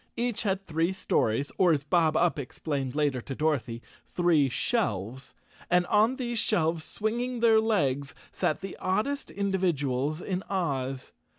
Each 0.17 0.41
had 0.41 0.65
three 0.65 0.93
stories, 0.93 1.51
or 1.59 1.71
as 1.73 1.83
Bob 1.83 2.17
Up 2.17 2.39
explained 2.39 2.95
later 2.95 3.21
to 3.21 3.35
Dorothy, 3.35 3.83
three 4.09 4.49
shelves. 4.49 5.35
And 5.69 5.85
on 5.85 6.15
these 6.15 6.39
shelves, 6.39 6.81
swing¬ 6.83 7.21
ing 7.21 7.39
their 7.39 7.59
legs, 7.59 8.15
sat 8.33 8.61
the 8.61 8.75
oddest 8.77 9.29
individuals 9.29 10.19
in 10.19 10.41
Oz. 10.49 11.11